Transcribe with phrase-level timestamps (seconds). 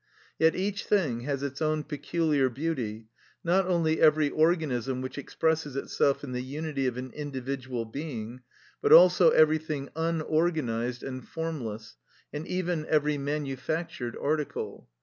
[0.39, 3.05] Yet each thing has its own peculiar beauty,
[3.43, 8.41] not only every organism which expresses itself in the unity of an individual being,
[8.81, 11.97] but also everything unorganised and formless,
[12.33, 14.89] and even every manufactured article.